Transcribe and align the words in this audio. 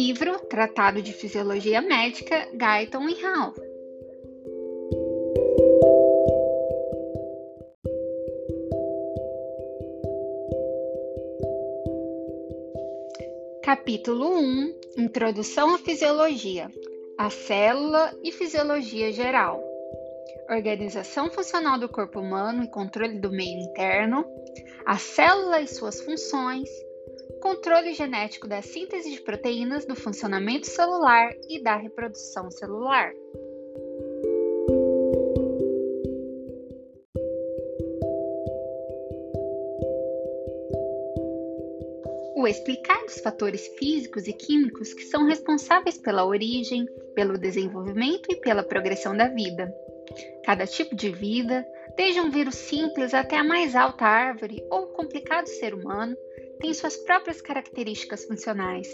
livro 0.00 0.38
Tratado 0.48 1.02
de 1.02 1.12
Fisiologia 1.12 1.82
Médica, 1.82 2.48
Guyton 2.52 3.06
e 3.06 3.22
Hall. 3.22 3.52
Capítulo 13.62 14.38
1 14.38 14.80
Introdução 14.96 15.74
à 15.74 15.78
Fisiologia 15.78 16.70
A 17.18 17.28
Célula 17.28 18.10
e 18.24 18.32
Fisiologia 18.32 19.12
Geral 19.12 19.62
Organização 20.48 21.30
funcional 21.30 21.78
do 21.78 21.90
corpo 21.90 22.20
humano 22.20 22.64
e 22.64 22.70
controle 22.70 23.20
do 23.20 23.30
meio 23.30 23.60
interno, 23.60 24.24
a 24.86 24.96
célula 24.96 25.60
e 25.60 25.68
suas 25.68 26.00
funções, 26.00 26.68
controle 27.40 27.94
genético 27.94 28.46
da 28.46 28.62
síntese 28.62 29.10
de 29.10 29.20
proteínas, 29.20 29.84
do 29.86 29.96
funcionamento 29.96 30.66
celular 30.66 31.32
e 31.48 31.62
da 31.62 31.76
reprodução 31.76 32.50
celular. 32.50 33.12
O 42.36 42.46
explicar 42.46 43.04
dos 43.04 43.20
fatores 43.20 43.66
físicos 43.78 44.26
e 44.26 44.32
químicos 44.32 44.94
que 44.94 45.02
são 45.02 45.26
responsáveis 45.26 45.98
pela 45.98 46.24
origem, 46.24 46.86
pelo 47.14 47.36
desenvolvimento 47.36 48.28
e 48.30 48.36
pela 48.36 48.62
progressão 48.62 49.14
da 49.14 49.28
vida. 49.28 49.70
Cada 50.44 50.66
tipo 50.66 50.96
de 50.96 51.10
vida, 51.10 51.66
desde 51.96 52.18
um 52.20 52.30
vírus 52.30 52.54
simples 52.54 53.12
até 53.12 53.36
a 53.36 53.44
mais 53.44 53.74
alta 53.74 54.06
árvore 54.06 54.64
ou 54.70 54.86
complicado 54.86 55.46
ser 55.46 55.74
humano, 55.74 56.16
tem 56.60 56.72
suas 56.74 56.96
próprias 56.96 57.40
características 57.40 58.24
funcionais. 58.24 58.88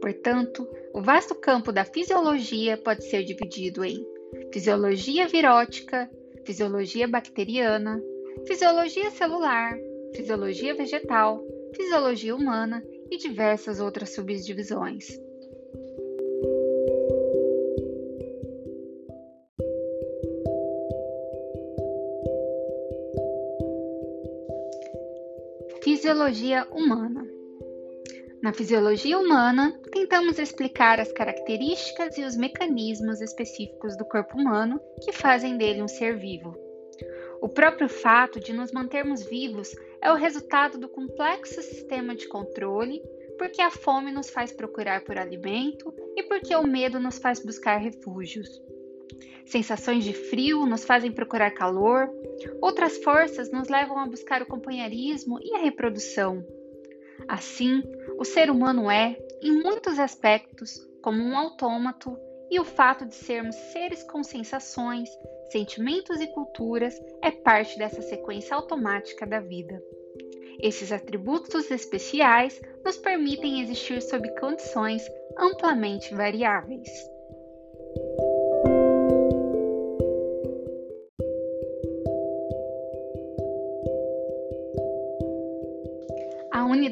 Portanto, 0.00 0.68
o 0.92 1.02
vasto 1.02 1.34
campo 1.34 1.72
da 1.72 1.84
fisiologia 1.84 2.76
pode 2.76 3.04
ser 3.04 3.24
dividido 3.24 3.84
em 3.84 4.06
fisiologia 4.52 5.26
virótica, 5.26 6.10
fisiologia 6.44 7.08
bacteriana, 7.08 8.02
fisiologia 8.46 9.10
celular, 9.10 9.76
fisiologia 10.14 10.74
vegetal, 10.74 11.42
fisiologia 11.74 12.34
humana 12.34 12.82
e 13.10 13.16
diversas 13.16 13.80
outras 13.80 14.14
subdivisões. 14.14 15.08
Fisiologia 26.04 26.68
humana. 26.70 27.26
Na 28.42 28.52
fisiologia 28.52 29.18
humana, 29.18 29.72
tentamos 29.90 30.38
explicar 30.38 31.00
as 31.00 31.10
características 31.10 32.18
e 32.18 32.24
os 32.24 32.36
mecanismos 32.36 33.22
específicos 33.22 33.96
do 33.96 34.04
corpo 34.04 34.36
humano 34.36 34.78
que 35.02 35.12
fazem 35.12 35.56
dele 35.56 35.82
um 35.82 35.88
ser 35.88 36.18
vivo. 36.18 36.54
O 37.40 37.48
próprio 37.48 37.88
fato 37.88 38.38
de 38.38 38.52
nos 38.52 38.70
mantermos 38.70 39.24
vivos 39.24 39.74
é 40.02 40.12
o 40.12 40.14
resultado 40.14 40.76
do 40.76 40.90
complexo 40.90 41.62
sistema 41.62 42.14
de 42.14 42.28
controle, 42.28 43.02
porque 43.38 43.62
a 43.62 43.70
fome 43.70 44.12
nos 44.12 44.28
faz 44.28 44.52
procurar 44.52 45.04
por 45.04 45.16
alimento 45.16 45.90
e 46.14 46.22
porque 46.24 46.54
o 46.54 46.66
medo 46.66 47.00
nos 47.00 47.16
faz 47.16 47.42
buscar 47.42 47.78
refúgios. 47.78 48.60
Sensações 49.46 50.04
de 50.04 50.12
frio 50.12 50.66
nos 50.66 50.84
fazem 50.84 51.12
procurar 51.12 51.50
calor, 51.50 52.08
outras 52.60 52.98
forças 52.98 53.50
nos 53.50 53.68
levam 53.68 53.98
a 53.98 54.06
buscar 54.06 54.42
o 54.42 54.46
companheirismo 54.46 55.38
e 55.42 55.54
a 55.54 55.58
reprodução. 55.58 56.44
Assim, 57.28 57.82
o 58.18 58.24
ser 58.24 58.50
humano 58.50 58.90
é, 58.90 59.16
em 59.42 59.62
muitos 59.62 59.98
aspectos, 59.98 60.78
como 61.02 61.22
um 61.22 61.36
autômato, 61.36 62.16
e 62.50 62.60
o 62.60 62.64
fato 62.64 63.04
de 63.04 63.14
sermos 63.14 63.54
seres 63.72 64.02
com 64.04 64.22
sensações, 64.22 65.08
sentimentos 65.50 66.20
e 66.20 66.26
culturas 66.28 66.94
é 67.22 67.30
parte 67.30 67.78
dessa 67.78 68.00
sequência 68.02 68.54
automática 68.54 69.26
da 69.26 69.40
vida. 69.40 69.82
Esses 70.60 70.92
atributos 70.92 71.70
especiais 71.70 72.60
nos 72.84 72.96
permitem 72.96 73.60
existir 73.60 74.00
sob 74.00 74.28
condições 74.38 75.02
amplamente 75.36 76.14
variáveis. 76.14 76.88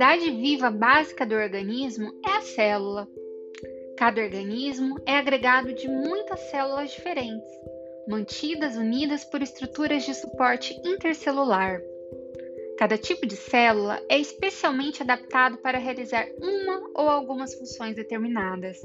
Unidade 0.00 0.30
viva 0.30 0.70
básica 0.70 1.26
do 1.26 1.34
organismo 1.34 2.10
é 2.26 2.30
a 2.30 2.40
célula. 2.40 3.06
Cada 3.98 4.22
organismo 4.22 4.96
é 5.04 5.18
agregado 5.18 5.74
de 5.74 5.88
muitas 5.88 6.40
células 6.50 6.90
diferentes, 6.90 7.50
mantidas 8.08 8.76
unidas 8.76 9.26
por 9.26 9.42
estruturas 9.42 10.06
de 10.06 10.14
suporte 10.14 10.74
intercelular. 10.86 11.82
Cada 12.78 12.96
tipo 12.96 13.26
de 13.26 13.36
célula 13.36 14.02
é 14.08 14.16
especialmente 14.18 15.02
adaptado 15.02 15.58
para 15.58 15.76
realizar 15.76 16.26
uma 16.40 16.80
ou 16.94 17.06
algumas 17.06 17.54
funções 17.54 17.94
determinadas. 17.94 18.78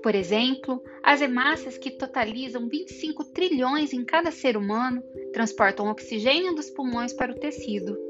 Por 0.00 0.14
exemplo, 0.14 0.80
as 1.02 1.22
hemácias, 1.22 1.76
que 1.76 1.90
totalizam 1.90 2.68
25 2.68 3.32
trilhões 3.32 3.92
em 3.92 4.04
cada 4.04 4.30
ser 4.30 4.56
humano, 4.56 5.02
transportam 5.32 5.88
oxigênio 5.88 6.54
dos 6.54 6.70
pulmões 6.70 7.12
para 7.12 7.32
o 7.32 7.36
tecido. 7.40 8.05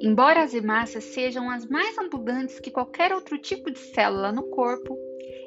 Embora 0.00 0.42
as 0.42 0.54
hemácias 0.54 1.04
sejam 1.04 1.50
as 1.50 1.66
mais 1.66 1.96
abundantes 1.98 2.60
que 2.60 2.70
qualquer 2.70 3.12
outro 3.12 3.38
tipo 3.38 3.70
de 3.70 3.78
célula 3.78 4.32
no 4.32 4.44
corpo, 4.44 4.98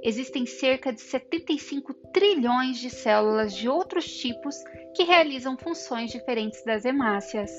existem 0.03 0.45
cerca 0.45 0.91
de 0.91 1.01
75 1.01 1.93
trilhões 2.13 2.77
de 2.77 2.89
células 2.89 3.53
de 3.53 3.67
outros 3.69 4.05
tipos 4.05 4.55
que 4.95 5.03
realizam 5.03 5.57
funções 5.57 6.11
diferentes 6.11 6.63
das 6.63 6.85
hemácias. 6.85 7.51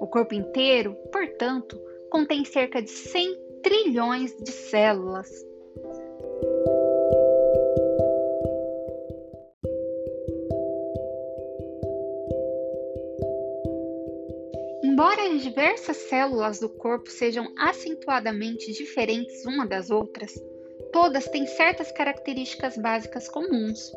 O 0.00 0.06
corpo 0.06 0.34
inteiro, 0.34 0.94
portanto, 1.12 1.80
contém 2.10 2.44
cerca 2.44 2.82
de 2.82 2.90
100 2.90 3.36
trilhões 3.62 4.34
de 4.36 4.50
células. 4.50 5.28
Diversas 15.50 15.96
células 15.96 16.60
do 16.60 16.68
corpo 16.68 17.10
sejam 17.10 17.52
acentuadamente 17.58 18.72
diferentes 18.72 19.44
uma 19.44 19.66
das 19.66 19.90
outras, 19.90 20.40
todas 20.92 21.26
têm 21.26 21.44
certas 21.44 21.90
características 21.90 22.76
básicas 22.76 23.28
comuns. 23.28 23.92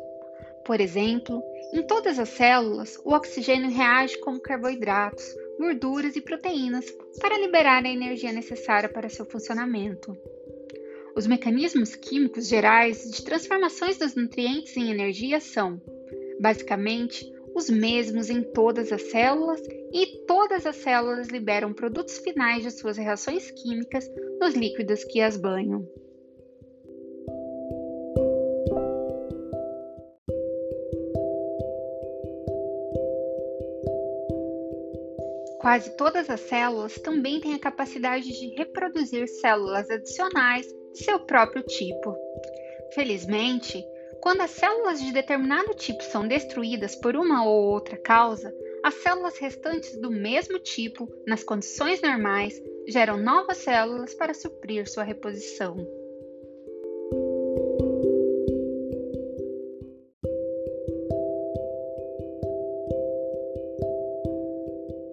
Por 0.66 0.80
exemplo, 0.80 1.40
em 1.72 1.86
todas 1.86 2.18
as 2.18 2.30
células, 2.30 3.00
o 3.04 3.14
oxigênio 3.14 3.70
reage 3.70 4.18
com 4.18 4.36
carboidratos, 4.40 5.24
gorduras 5.56 6.16
e 6.16 6.20
proteínas 6.20 6.86
para 7.20 7.38
liberar 7.38 7.84
a 7.84 7.90
energia 7.90 8.32
necessária 8.32 8.88
para 8.88 9.08
seu 9.08 9.24
funcionamento. 9.24 10.16
Os 11.14 11.28
mecanismos 11.28 11.94
químicos 11.94 12.48
gerais 12.48 13.08
de 13.12 13.22
transformações 13.22 13.96
dos 13.96 14.16
nutrientes 14.16 14.76
em 14.76 14.90
energia 14.90 15.38
são, 15.38 15.80
basicamente, 16.40 17.32
os 17.54 17.70
mesmos 17.70 18.28
em 18.28 18.42
todas 18.42 18.92
as 18.92 19.02
células 19.02 19.60
e 19.92 20.24
todas 20.26 20.66
as 20.66 20.76
células 20.76 21.28
liberam 21.28 21.72
produtos 21.72 22.18
finais 22.18 22.62
de 22.62 22.70
suas 22.70 22.96
reações 22.96 23.50
químicas 23.50 24.10
nos 24.40 24.54
líquidos 24.54 25.04
que 25.04 25.20
as 25.20 25.36
banham. 25.36 25.86
Quase 35.60 35.96
todas 35.96 36.28
as 36.28 36.40
células 36.40 36.94
também 36.98 37.40
têm 37.40 37.54
a 37.54 37.58
capacidade 37.58 38.28
de 38.28 38.54
reproduzir 38.54 39.26
células 39.26 39.88
adicionais 39.88 40.66
de 40.92 41.04
seu 41.04 41.20
próprio 41.20 41.62
tipo. 41.62 42.14
Felizmente, 42.92 43.82
quando 44.24 44.40
as 44.40 44.52
células 44.52 45.02
de 45.02 45.12
determinado 45.12 45.74
tipo 45.74 46.02
são 46.02 46.26
destruídas 46.26 46.96
por 46.96 47.14
uma 47.14 47.46
ou 47.46 47.64
outra 47.72 47.98
causa, 47.98 48.50
as 48.82 48.94
células 48.94 49.36
restantes 49.36 50.00
do 50.00 50.10
mesmo 50.10 50.58
tipo, 50.58 51.06
nas 51.26 51.44
condições 51.44 52.00
normais, 52.00 52.58
geram 52.88 53.18
novas 53.18 53.58
células 53.58 54.14
para 54.14 54.32
suprir 54.32 54.88
sua 54.88 55.04
reposição. 55.04 55.76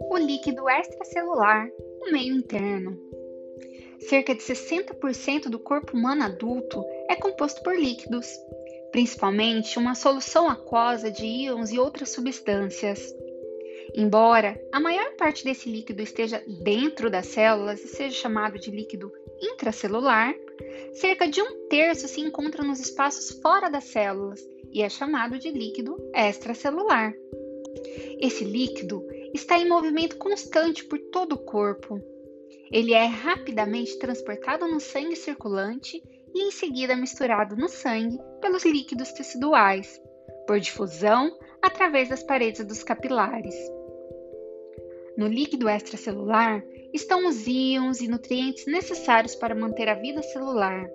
O 0.10 0.18
líquido 0.20 0.70
extracelular, 0.70 1.68
o 2.08 2.14
meio 2.14 2.34
interno. 2.34 2.98
Cerca 4.08 4.34
de 4.34 4.42
60% 4.42 5.50
do 5.50 5.60
corpo 5.60 5.98
humano 5.98 6.24
adulto 6.24 6.82
é 7.10 7.16
composto 7.18 7.62
por 7.62 7.76
líquidos, 7.78 8.26
principalmente 8.92 9.80
uma 9.80 9.96
solução 9.96 10.50
aquosa 10.50 11.10
de 11.10 11.26
íons 11.26 11.72
e 11.72 11.80
outras 11.80 12.10
substâncias. 12.10 13.14
Embora 13.96 14.62
a 14.72 14.80
maior 14.80 15.16
parte 15.16 15.44
desse 15.44 15.70
líquido 15.70 16.02
esteja 16.02 16.44
dentro 16.64 17.10
das 17.10 17.28
células 17.28 17.84
e 17.84 17.88
seja 17.88 18.16
chamado 18.16 18.58
de 18.58 18.72
líquido 18.72 19.12
intracelular, 19.42 20.34
Cerca 20.94 21.28
de 21.28 21.42
um 21.42 21.68
terço 21.68 22.08
se 22.08 22.22
encontra 22.22 22.64
nos 22.64 22.80
espaços 22.80 23.32
fora 23.42 23.70
das 23.70 23.86
células 23.86 24.46
e 24.72 24.82
é 24.82 24.90
chamado 24.90 25.40
de 25.40 25.50
líquido 25.50 25.98
extracelular. 26.14 27.14
Esse 28.20 28.44
líquido 28.44 29.06
está 29.34 29.58
em 29.58 29.68
movimento 29.68 30.18
constante 30.18 30.84
por 30.84 31.00
todo 31.00 31.34
o 31.34 31.38
corpo. 31.38 32.02
Ele 32.72 32.94
é 32.94 33.06
rapidamente 33.06 33.98
transportado 34.00 34.68
no 34.68 34.80
sangue 34.80 35.16
circulante 35.16 36.02
e 36.34 36.44
em 36.44 36.52
seguida 36.52 36.96
misturado 36.96 37.56
no 37.56 37.68
sangue 37.68 38.20
pelos 38.40 38.66
líquidos 38.66 39.12
teciduais, 39.12 40.02
por 40.48 40.60
difusão 40.60 41.38
através 41.62 42.10
das 42.10 42.24
paredes 42.24 42.66
dos 42.66 42.84
capilares. 42.84 43.56
No 45.18 45.28
líquido 45.28 45.70
extracelular 45.70 46.64
estão 46.94 47.28
os 47.28 47.46
íons 47.46 48.02
e 48.02 48.08
nutrientes 48.08 48.66
necessários 48.66 49.36
para 49.36 49.56
manter 49.56 49.88
a 49.90 49.96
vida 49.96 50.22
celular. 50.24 50.90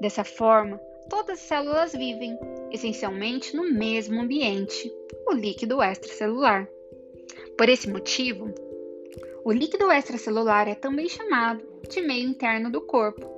Dessa 0.00 0.24
forma, 0.24 0.78
todas 1.08 1.38
as 1.38 1.46
células 1.46 1.92
vivem, 1.92 2.38
essencialmente 2.72 3.54
no 3.54 3.70
mesmo 3.72 4.20
ambiente, 4.20 4.92
o 5.26 5.32
líquido 5.32 5.82
extracelular. 5.82 6.68
Por 7.56 7.68
esse 7.68 7.88
motivo, 7.88 8.52
o 9.44 9.52
líquido 9.52 9.90
extracelular 9.92 10.68
é 10.68 10.74
também 10.74 11.08
chamado 11.08 11.62
de 11.88 12.00
meio 12.02 12.28
interno 12.28 12.70
do 12.70 12.80
corpo. 12.80 13.35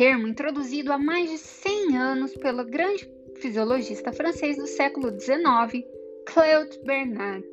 Termo 0.00 0.26
introduzido 0.26 0.94
há 0.94 0.96
mais 0.96 1.30
de 1.30 1.36
100 1.36 1.98
anos 1.98 2.34
pelo 2.34 2.64
grande 2.64 3.06
fisiologista 3.36 4.10
francês 4.10 4.56
do 4.56 4.66
século 4.66 5.10
XIX, 5.10 5.84
Claude 6.24 6.78
Bernard. 6.86 7.46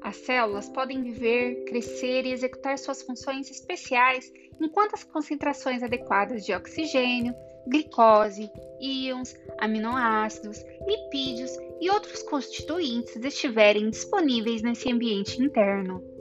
As 0.00 0.16
células 0.16 0.70
podem 0.70 1.02
viver, 1.02 1.62
crescer 1.66 2.24
e 2.24 2.32
executar 2.32 2.78
suas 2.78 3.02
funções 3.02 3.50
especiais 3.50 4.32
enquanto 4.58 4.94
as 4.94 5.04
concentrações 5.04 5.82
adequadas 5.82 6.46
de 6.46 6.54
oxigênio, 6.54 7.34
glicose, 7.68 8.50
íons, 8.80 9.36
aminoácidos, 9.58 10.64
lipídios 10.86 11.50
e 11.78 11.90
outros 11.90 12.22
constituintes 12.22 13.16
estiverem 13.16 13.90
disponíveis 13.90 14.62
nesse 14.62 14.90
ambiente 14.90 15.42
interno. 15.42 16.13